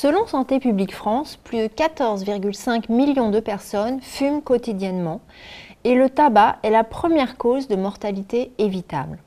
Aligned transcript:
Selon 0.00 0.28
Santé 0.28 0.60
publique 0.60 0.94
France, 0.94 1.40
plus 1.42 1.58
de 1.58 1.66
14,5 1.66 2.84
millions 2.88 3.30
de 3.30 3.40
personnes 3.40 4.00
fument 4.00 4.42
quotidiennement 4.42 5.20
et 5.82 5.96
le 5.96 6.08
tabac 6.08 6.58
est 6.62 6.70
la 6.70 6.84
première 6.84 7.36
cause 7.36 7.66
de 7.66 7.74
mortalité 7.74 8.52
évitable. 8.58 9.18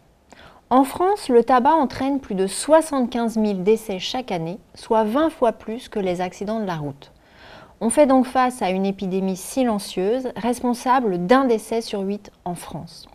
En 0.70 0.86
France, 0.86 1.28
le 1.28 1.44
tabac 1.44 1.74
entraîne 1.74 2.22
plus 2.22 2.36
de 2.36 2.48
75 2.48 3.34
000 3.34 3.54
décès 3.56 4.00
chaque 4.00 4.32
année, 4.32 4.60
soit 4.74 5.04
20 5.04 5.30
fois 5.32 5.52
plus 5.52 5.90
que 5.90 6.00
les 6.00 6.22
accidents 6.22 6.62
de 6.62 6.66
la 6.66 6.78
route. 6.78 7.12
On 7.82 7.90
fait 7.90 8.08
donc 8.08 8.26
face 8.26 8.62
à 8.62 8.70
une 8.70 8.86
épidémie 8.86 9.36
silencieuse 9.36 10.30
responsable 10.38 11.28
d'un 11.28 11.44
décès 11.44 11.82
sur 11.82 12.00
huit 12.00 12.32
en 12.46 12.56
France. 12.56 13.10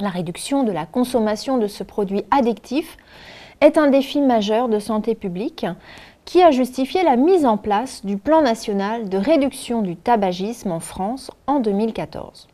La 0.00 0.10
réduction 0.10 0.64
de 0.64 0.72
la 0.72 0.84
consommation 0.84 1.56
de 1.56 1.66
ce 1.66 1.82
produit 1.82 2.24
addictif 2.30 2.98
est 3.62 3.78
un 3.78 3.88
défi 3.88 4.20
majeur 4.20 4.68
de 4.68 4.78
santé 4.78 5.14
publique 5.14 5.66
qui 6.28 6.42
a 6.42 6.50
justifié 6.50 7.02
la 7.04 7.16
mise 7.16 7.46
en 7.46 7.56
place 7.56 8.04
du 8.04 8.18
plan 8.18 8.42
national 8.42 9.08
de 9.08 9.16
réduction 9.16 9.80
du 9.80 9.96
tabagisme 9.96 10.70
en 10.70 10.78
France 10.78 11.30
en 11.46 11.58
2014. 11.58 12.48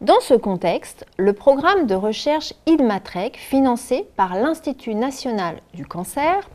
Dans 0.00 0.20
ce 0.20 0.32
contexte, 0.32 1.04
le 1.18 1.34
programme 1.34 1.86
de 1.86 1.94
recherche 1.94 2.54
IDMATREC, 2.64 3.36
financé 3.36 4.06
par 4.16 4.34
l'Institut 4.34 4.94
national 4.94 5.60
du 5.74 5.84
cancer, 5.84 6.48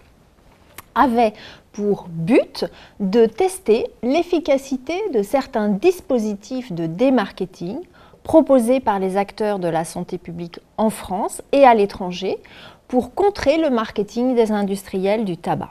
avait 0.95 1.33
pour 1.73 2.07
but 2.09 2.65
de 2.99 3.27
tester 3.27 3.85
l'efficacité 4.01 4.99
de 5.13 5.21
certains 5.21 5.69
dispositifs 5.69 6.71
de 6.71 6.87
démarketing 6.87 7.77
proposés 8.23 8.79
par 8.79 8.97
les 8.97 9.15
acteurs 9.15 9.59
de 9.59 9.67
la 9.67 9.85
santé 9.85 10.17
publique 10.17 10.59
en 10.77 10.89
France 10.89 11.43
et 11.51 11.65
à 11.65 11.75
l'étranger 11.75 12.39
pour 12.87 13.13
contrer 13.13 13.59
le 13.59 13.69
marketing 13.69 14.33
des 14.33 14.51
industriels 14.51 15.23
du 15.23 15.37
tabac. 15.37 15.69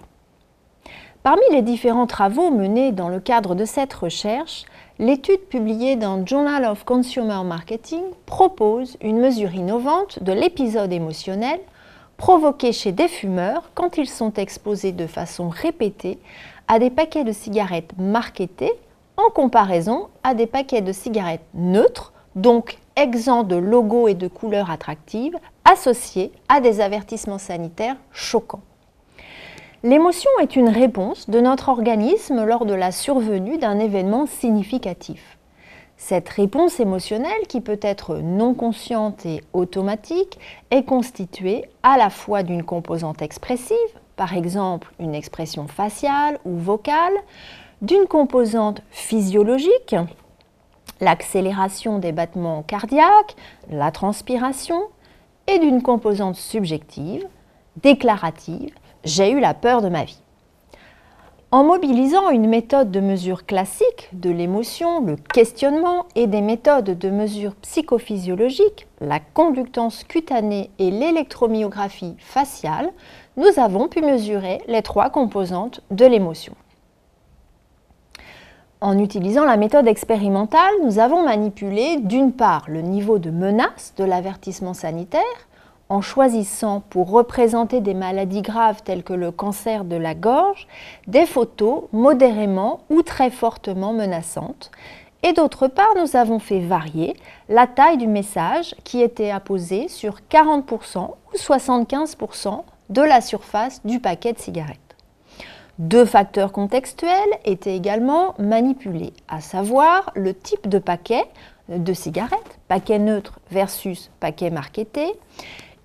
Parmi 1.22 1.42
les 1.52 1.60
différents 1.60 2.06
travaux 2.06 2.50
menés 2.50 2.92
dans 2.92 3.10
le 3.10 3.20
cadre 3.20 3.54
de 3.54 3.66
cette 3.66 3.92
recherche, 3.92 4.64
l'étude 4.98 5.42
publiée 5.50 5.96
dans 5.96 6.24
Journal 6.24 6.64
of 6.64 6.84
Consumer 6.84 7.42
Marketing 7.44 8.02
propose 8.24 8.96
une 9.02 9.18
mesure 9.18 9.54
innovante 9.54 10.22
de 10.22 10.32
l'épisode 10.32 10.90
émotionnel 10.90 11.60
provoqués 12.16 12.72
chez 12.72 12.92
des 12.92 13.06
fumeurs 13.06 13.70
quand 13.74 13.98
ils 13.98 14.08
sont 14.08 14.32
exposés 14.32 14.92
de 14.92 15.06
façon 15.06 15.50
répétée 15.50 16.18
à 16.68 16.78
des 16.78 16.88
paquets 16.88 17.24
de 17.24 17.32
cigarettes 17.32 17.92
marketés 17.98 18.72
en 19.18 19.28
comparaison 19.28 20.08
à 20.22 20.32
des 20.32 20.46
paquets 20.46 20.80
de 20.80 20.92
cigarettes 20.92 21.44
neutres, 21.52 22.14
donc 22.34 22.78
exempts 22.96 23.42
de 23.42 23.56
logos 23.56 24.08
et 24.08 24.14
de 24.14 24.26
couleurs 24.26 24.70
attractives, 24.70 25.36
associés 25.66 26.32
à 26.48 26.62
des 26.62 26.80
avertissements 26.80 27.36
sanitaires 27.36 27.96
choquants. 28.10 28.62
L'émotion 29.82 30.30
est 30.42 30.56
une 30.56 30.68
réponse 30.68 31.30
de 31.30 31.40
notre 31.40 31.70
organisme 31.70 32.44
lors 32.44 32.66
de 32.66 32.74
la 32.74 32.92
survenue 32.92 33.56
d'un 33.56 33.78
événement 33.78 34.26
significatif. 34.26 35.38
Cette 35.96 36.28
réponse 36.28 36.80
émotionnelle, 36.80 37.46
qui 37.48 37.62
peut 37.62 37.80
être 37.80 38.18
non 38.18 38.52
consciente 38.52 39.24
et 39.24 39.42
automatique, 39.54 40.38
est 40.70 40.84
constituée 40.84 41.64
à 41.82 41.96
la 41.96 42.10
fois 42.10 42.42
d'une 42.42 42.62
composante 42.62 43.22
expressive, 43.22 43.76
par 44.16 44.36
exemple 44.36 44.92
une 44.98 45.14
expression 45.14 45.66
faciale 45.66 46.38
ou 46.44 46.58
vocale, 46.58 47.14
d'une 47.80 48.04
composante 48.04 48.82
physiologique, 48.90 49.96
l'accélération 51.00 51.98
des 51.98 52.12
battements 52.12 52.62
cardiaques, 52.64 53.34
la 53.70 53.90
transpiration, 53.90 54.82
et 55.46 55.58
d'une 55.58 55.82
composante 55.82 56.36
subjective, 56.36 57.26
déclarative, 57.82 58.74
j'ai 59.04 59.30
eu 59.30 59.40
la 59.40 59.54
peur 59.54 59.82
de 59.82 59.88
ma 59.88 60.04
vie. 60.04 60.20
En 61.52 61.64
mobilisant 61.64 62.30
une 62.30 62.48
méthode 62.48 62.92
de 62.92 63.00
mesure 63.00 63.44
classique 63.44 64.08
de 64.12 64.30
l'émotion, 64.30 65.04
le 65.04 65.16
questionnement 65.16 66.06
et 66.14 66.28
des 66.28 66.42
méthodes 66.42 66.96
de 66.96 67.10
mesure 67.10 67.56
psychophysiologique, 67.56 68.86
la 69.00 69.18
conductance 69.18 70.04
cutanée 70.04 70.70
et 70.78 70.92
l'électromyographie 70.92 72.14
faciale, 72.20 72.90
nous 73.36 73.58
avons 73.58 73.88
pu 73.88 74.00
mesurer 74.00 74.60
les 74.68 74.82
trois 74.82 75.10
composantes 75.10 75.80
de 75.90 76.06
l'émotion. 76.06 76.54
En 78.80 78.96
utilisant 78.98 79.44
la 79.44 79.56
méthode 79.56 79.88
expérimentale, 79.88 80.72
nous 80.84 81.00
avons 81.00 81.24
manipulé 81.24 81.98
d'une 81.98 82.32
part 82.32 82.66
le 82.68 82.80
niveau 82.80 83.18
de 83.18 83.30
menace 83.30 83.92
de 83.96 84.04
l'avertissement 84.04 84.72
sanitaire, 84.72 85.20
en 85.90 86.00
choisissant 86.00 86.80
pour 86.88 87.10
représenter 87.10 87.80
des 87.80 87.94
maladies 87.94 88.42
graves 88.42 88.82
telles 88.82 89.02
que 89.02 89.12
le 89.12 89.32
cancer 89.32 89.84
de 89.84 89.96
la 89.96 90.14
gorge 90.14 90.66
des 91.08 91.26
photos 91.26 91.82
modérément 91.92 92.80
ou 92.88 93.02
très 93.02 93.30
fortement 93.30 93.92
menaçantes. 93.92 94.70
Et 95.22 95.34
d'autre 95.34 95.66
part, 95.66 95.92
nous 95.98 96.16
avons 96.16 96.38
fait 96.38 96.60
varier 96.60 97.14
la 97.48 97.66
taille 97.66 97.98
du 97.98 98.06
message 98.06 98.74
qui 98.84 99.02
était 99.02 99.30
apposé 99.30 99.88
sur 99.88 100.20
40% 100.30 101.10
ou 101.32 101.36
75% 101.36 102.62
de 102.88 103.02
la 103.02 103.20
surface 103.20 103.84
du 103.84 104.00
paquet 104.00 104.32
de 104.32 104.38
cigarettes. 104.38 104.78
Deux 105.78 106.04
facteurs 106.04 106.52
contextuels 106.52 107.10
étaient 107.44 107.76
également 107.76 108.34
manipulés, 108.38 109.12
à 109.28 109.40
savoir 109.40 110.10
le 110.14 110.34
type 110.34 110.68
de 110.68 110.78
paquet 110.78 111.24
de 111.68 111.92
cigarettes, 111.92 112.58
paquet 112.68 112.98
neutre 112.98 113.40
versus 113.50 114.10
paquet 114.20 114.50
marketé, 114.50 115.14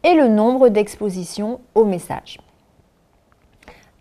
et 0.06 0.14
le 0.14 0.28
nombre 0.28 0.70
d'expositions 0.70 1.60
au 1.74 1.84
message. 1.84 2.38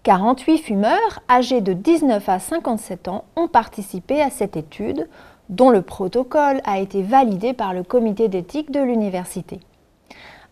48 0.02 0.58
fumeurs 0.58 1.22
âgés 1.30 1.62
de 1.62 1.72
19 1.72 2.28
à 2.28 2.38
57 2.38 3.08
ans 3.08 3.24
ont 3.36 3.48
participé 3.48 4.20
à 4.20 4.28
cette 4.28 4.58
étude 4.58 5.08
dont 5.48 5.70
le 5.70 5.80
protocole 5.80 6.60
a 6.64 6.78
été 6.78 7.02
validé 7.02 7.54
par 7.54 7.72
le 7.72 7.82
comité 7.82 8.28
d'éthique 8.28 8.70
de 8.70 8.80
l'université. 8.80 9.60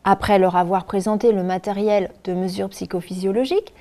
Après 0.04 0.38
leur 0.38 0.56
avoir 0.56 0.86
présenté 0.86 1.32
le 1.32 1.42
matériel 1.42 2.10
de 2.24 2.32
mesure 2.32 2.70
psychophysiologique, 2.70 3.74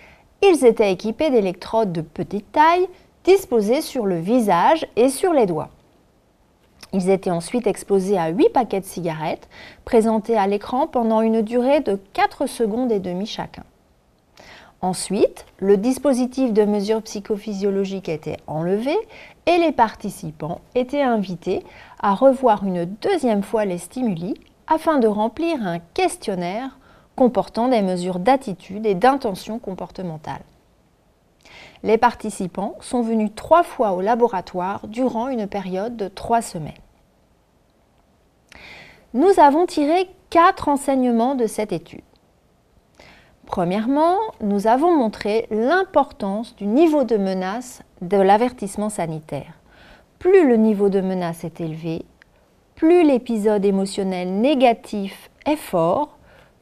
ils 0.43 0.65
étaient 0.65 0.91
équipés 0.91 1.29
d'électrodes 1.29 1.93
de 1.93 2.01
petite 2.01 2.51
taille 2.51 2.87
disposées 3.23 3.81
sur 3.81 4.05
le 4.05 4.19
visage 4.19 4.85
et 4.97 5.07
sur 5.07 5.31
les 5.31 5.45
doigts. 5.45 5.69
Ils 6.93 7.09
étaient 7.09 7.31
ensuite 7.31 7.67
exposés 7.67 8.17
à 8.17 8.29
8 8.29 8.49
paquets 8.49 8.81
de 8.81 8.85
cigarettes 8.85 9.47
présentés 9.85 10.37
à 10.37 10.47
l'écran 10.47 10.87
pendant 10.87 11.21
une 11.21 11.41
durée 11.41 11.79
de 11.79 11.99
4 12.13 12.47
secondes 12.47 12.91
et 12.91 12.99
demie 12.99 13.25
chacun. 13.25 13.63
Ensuite, 14.81 15.45
le 15.59 15.77
dispositif 15.77 16.53
de 16.53 16.63
mesure 16.63 17.03
psychophysiologique 17.03 18.09
était 18.09 18.37
enlevé 18.47 18.95
et 19.45 19.57
les 19.57 19.71
participants 19.71 20.59
étaient 20.73 21.03
invités 21.03 21.63
à 22.01 22.15
revoir 22.15 22.65
une 22.65 22.85
deuxième 22.85 23.43
fois 23.43 23.65
les 23.65 23.77
stimuli 23.77 24.33
afin 24.67 24.97
de 24.97 25.07
remplir 25.07 25.65
un 25.65 25.79
questionnaire 25.93 26.77
comportant 27.15 27.67
des 27.67 27.83
mesures 27.83 28.19
d'attitude 28.19 28.85
et 28.87 28.95
d'intention 28.95 29.59
comportementale. 29.59 30.41
Les 31.83 31.97
participants 31.97 32.75
sont 32.79 33.01
venus 33.01 33.31
trois 33.35 33.63
fois 33.63 33.93
au 33.93 34.01
laboratoire 34.01 34.87
durant 34.87 35.29
une 35.29 35.47
période 35.47 35.97
de 35.97 36.07
trois 36.07 36.41
semaines. 36.41 36.73
Nous 39.13 39.39
avons 39.39 39.65
tiré 39.65 40.09
quatre 40.29 40.69
enseignements 40.69 41.35
de 41.35 41.47
cette 41.47 41.73
étude. 41.73 42.01
Premièrement, 43.45 44.17
nous 44.39 44.67
avons 44.67 44.95
montré 44.95 45.47
l'importance 45.49 46.55
du 46.55 46.65
niveau 46.65 47.03
de 47.03 47.17
menace 47.17 47.81
de 48.01 48.17
l'avertissement 48.17 48.89
sanitaire. 48.89 49.59
Plus 50.19 50.47
le 50.47 50.55
niveau 50.55 50.87
de 50.87 51.01
menace 51.01 51.43
est 51.43 51.59
élevé, 51.59 52.05
plus 52.75 53.03
l'épisode 53.03 53.65
émotionnel 53.65 54.39
négatif 54.39 55.29
est 55.45 55.57
fort, 55.57 56.17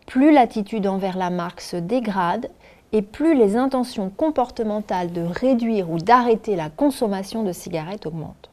plus 0.07 0.31
l'attitude 0.31 0.87
envers 0.87 1.17
la 1.17 1.29
marque 1.29 1.61
se 1.61 1.77
dégrade 1.77 2.49
et 2.91 3.01
plus 3.01 3.35
les 3.35 3.55
intentions 3.55 4.09
comportementales 4.09 5.11
de 5.11 5.21
réduire 5.21 5.91
ou 5.91 5.97
d'arrêter 5.97 6.55
la 6.55 6.69
consommation 6.69 7.43
de 7.43 7.51
cigarettes 7.51 8.05
augmentent. 8.05 8.49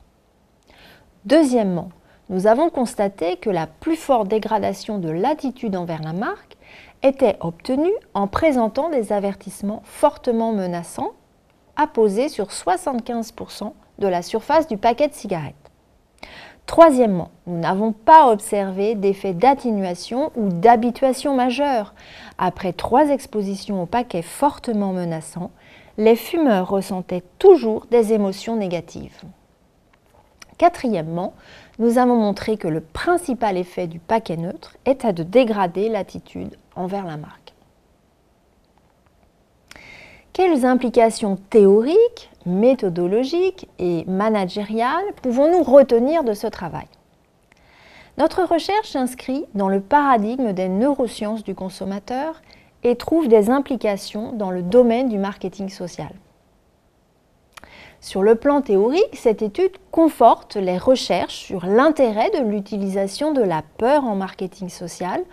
Deuxièmement, 1.24 1.90
nous 2.28 2.46
avons 2.46 2.70
constaté 2.70 3.36
que 3.36 3.50
la 3.50 3.66
plus 3.66 3.96
forte 3.96 4.28
dégradation 4.28 4.98
de 4.98 5.10
l'attitude 5.10 5.76
envers 5.76 6.02
la 6.02 6.12
marque 6.12 6.56
était 7.02 7.36
obtenue 7.40 7.94
en 8.14 8.26
présentant 8.26 8.90
des 8.90 9.12
avertissements 9.12 9.82
fortement 9.84 10.52
menaçants 10.52 11.12
apposés 11.76 12.28
sur 12.28 12.48
75% 12.48 13.72
de 13.98 14.08
la 14.08 14.22
surface 14.22 14.66
du 14.66 14.76
paquet 14.76 15.08
de 15.08 15.14
cigarettes. 15.14 15.54
Troisièmement, 16.66 17.30
nous 17.46 17.58
n'avons 17.58 17.92
pas 17.92 18.30
observé 18.30 18.96
d'effet 18.96 19.34
d'atténuation 19.34 20.32
ou 20.34 20.48
d'habituation 20.48 21.34
majeure. 21.34 21.94
Après 22.38 22.72
trois 22.72 23.08
expositions 23.08 23.82
au 23.82 23.86
paquet 23.86 24.22
fortement 24.22 24.92
menaçant, 24.92 25.52
les 25.96 26.16
fumeurs 26.16 26.68
ressentaient 26.68 27.22
toujours 27.38 27.86
des 27.90 28.12
émotions 28.12 28.56
négatives. 28.56 29.22
Quatrièmement, 30.58 31.34
nous 31.78 31.98
avons 31.98 32.16
montré 32.16 32.56
que 32.56 32.68
le 32.68 32.80
principal 32.80 33.56
effet 33.56 33.86
du 33.86 34.00
paquet 34.00 34.36
neutre 34.36 34.76
était 34.86 35.12
de 35.12 35.22
dégrader 35.22 35.88
l'attitude 35.88 36.56
envers 36.74 37.04
la 37.06 37.16
marque. 37.16 37.45
Quelles 40.36 40.66
implications 40.66 41.36
théoriques, 41.48 42.30
méthodologiques 42.44 43.70
et 43.78 44.04
managériales 44.04 45.14
pouvons-nous 45.22 45.62
retenir 45.62 46.24
de 46.24 46.34
ce 46.34 46.46
travail? 46.46 46.84
Notre 48.18 48.42
recherche 48.42 48.90
s'inscrit 48.90 49.46
dans 49.54 49.70
le 49.70 49.80
paradigme 49.80 50.52
des 50.52 50.68
neurosciences 50.68 51.42
du 51.42 51.54
consommateur 51.54 52.42
et 52.82 52.96
trouve 52.96 53.28
des 53.28 53.48
implications 53.48 54.32
dans 54.32 54.50
le 54.50 54.60
domaine 54.60 55.08
du 55.08 55.16
marketing 55.16 55.70
social. 55.70 56.12
Sur 58.02 58.22
le 58.22 58.34
plan 58.34 58.60
théorique, 58.60 59.16
cette 59.16 59.40
étude 59.40 59.72
conforte 59.90 60.56
les 60.56 60.76
recherches 60.76 61.46
sur 61.46 61.64
l'intérêt 61.64 62.28
de 62.38 62.44
l'utilisation 62.46 63.32
de 63.32 63.40
la 63.40 63.62
peur 63.78 64.04
en 64.04 64.16
marketing 64.16 64.68
social 64.68 65.24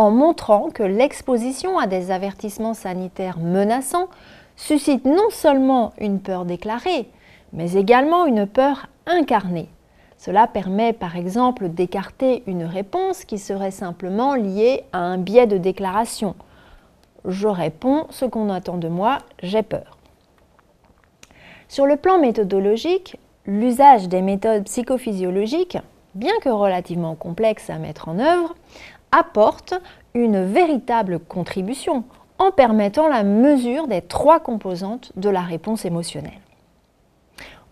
en 0.00 0.10
montrant 0.10 0.70
que 0.70 0.82
l'exposition 0.82 1.78
à 1.78 1.86
des 1.86 2.10
avertissements 2.10 2.72
sanitaires 2.72 3.38
menaçants 3.38 4.08
suscite 4.56 5.04
non 5.04 5.28
seulement 5.28 5.92
une 5.98 6.20
peur 6.20 6.46
déclarée, 6.46 7.10
mais 7.52 7.74
également 7.74 8.24
une 8.24 8.46
peur 8.46 8.86
incarnée. 9.06 9.68
Cela 10.16 10.46
permet 10.46 10.94
par 10.94 11.18
exemple 11.18 11.68
d'écarter 11.68 12.42
une 12.46 12.64
réponse 12.64 13.26
qui 13.26 13.36
serait 13.36 13.70
simplement 13.70 14.34
liée 14.34 14.84
à 14.94 15.00
un 15.00 15.18
biais 15.18 15.46
de 15.46 15.58
déclaration. 15.58 16.34
Je 17.26 17.48
réponds 17.48 18.06
ce 18.08 18.24
qu'on 18.24 18.48
attend 18.48 18.78
de 18.78 18.88
moi, 18.88 19.18
j'ai 19.42 19.62
peur. 19.62 19.98
Sur 21.68 21.84
le 21.84 21.96
plan 21.96 22.18
méthodologique, 22.18 23.18
l'usage 23.44 24.08
des 24.08 24.22
méthodes 24.22 24.64
psychophysiologiques, 24.64 25.76
bien 26.14 26.32
que 26.40 26.48
relativement 26.48 27.16
complexes 27.16 27.68
à 27.68 27.76
mettre 27.76 28.08
en 28.08 28.18
œuvre, 28.18 28.54
apporte 29.12 29.74
une 30.14 30.44
véritable 30.44 31.18
contribution 31.18 32.04
en 32.38 32.50
permettant 32.50 33.08
la 33.08 33.22
mesure 33.22 33.86
des 33.86 34.02
trois 34.02 34.40
composantes 34.40 35.12
de 35.16 35.28
la 35.28 35.42
réponse 35.42 35.84
émotionnelle. 35.84 36.40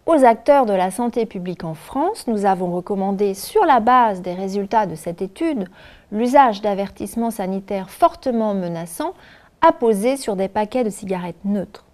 Aux 0.06 0.24
acteurs 0.24 0.64
de 0.64 0.72
la 0.72 0.90
santé 0.90 1.26
publique 1.26 1.64
en 1.64 1.74
France, 1.74 2.26
nous 2.28 2.46
avons 2.46 2.72
recommandé, 2.72 3.34
sur 3.34 3.66
la 3.66 3.80
base 3.80 4.22
des 4.22 4.32
résultats 4.32 4.86
de 4.86 4.94
cette 4.94 5.20
étude, 5.20 5.68
l'usage 6.12 6.62
d'avertissements 6.62 7.30
sanitaires 7.30 7.90
fortement 7.90 8.54
menaçants 8.54 9.12
apposés 9.60 10.16
sur 10.16 10.34
des 10.34 10.48
paquets 10.48 10.84
de 10.84 10.90
cigarettes 10.90 11.44
neutres. 11.44 11.87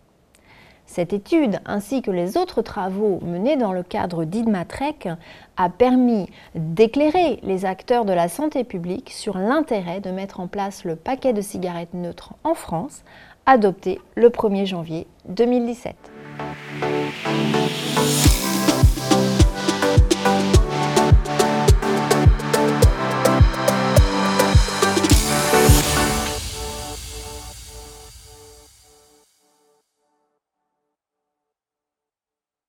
Cette 0.86 1.12
étude, 1.12 1.60
ainsi 1.64 2.02
que 2.02 2.10
les 2.10 2.36
autres 2.36 2.62
travaux 2.62 3.18
menés 3.22 3.56
dans 3.56 3.72
le 3.72 3.82
cadre 3.82 4.24
d'IDMATREC, 4.24 5.08
a 5.56 5.68
permis 5.68 6.28
d'éclairer 6.54 7.40
les 7.42 7.64
acteurs 7.64 8.04
de 8.04 8.12
la 8.12 8.28
santé 8.28 8.64
publique 8.64 9.10
sur 9.10 9.38
l'intérêt 9.38 10.00
de 10.00 10.10
mettre 10.10 10.40
en 10.40 10.46
place 10.46 10.84
le 10.84 10.96
paquet 10.96 11.32
de 11.32 11.40
cigarettes 11.40 11.94
neutres 11.94 12.34
en 12.44 12.54
France, 12.54 13.02
adopté 13.46 14.00
le 14.14 14.28
1er 14.28 14.66
janvier 14.66 15.06
2017. 15.28 15.96